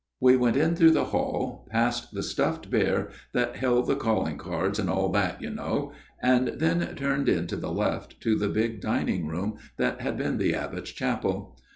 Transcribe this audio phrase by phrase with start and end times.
[0.29, 4.79] "We went in through the hall past the stuffed bear that held the calling cards
[4.79, 5.91] and all that, you know;
[6.23, 10.39] and then turned in to the left to the big dining room that had been
[10.39, 11.55] the abbot's chapel.